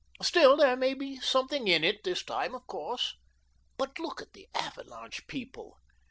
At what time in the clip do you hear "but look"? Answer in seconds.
3.77-4.19